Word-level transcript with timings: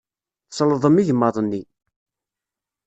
Tselḍem 0.49 0.95
igmaḍ-nni. 1.01 1.61